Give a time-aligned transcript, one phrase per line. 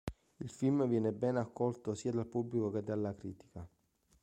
[0.39, 3.67] Il film viene ben accolto sia dal pubblico che dalla critica.